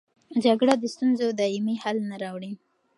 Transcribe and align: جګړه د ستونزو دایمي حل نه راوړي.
جګړه 0.43 0.73
د 0.79 0.83
ستونزو 0.93 1.27
دایمي 1.39 1.75
حل 1.83 1.97
نه 2.09 2.15
راوړي. 2.23 2.53